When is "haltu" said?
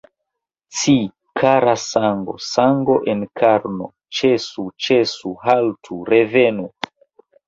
5.45-5.99